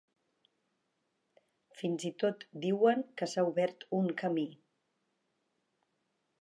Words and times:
Fins 1.81 2.07
i 2.09 2.11
tot 2.25 2.47
diuen 2.65 3.05
que 3.21 3.29
s’ha 3.33 3.47
obert 3.53 3.87
un 4.01 4.11
camí. 4.23 4.49